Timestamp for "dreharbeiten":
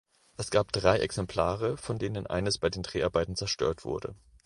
2.81-3.35